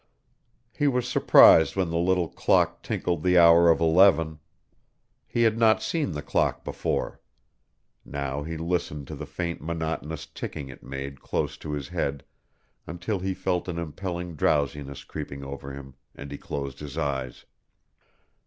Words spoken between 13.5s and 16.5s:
an impelling drowsiness creeping over him and he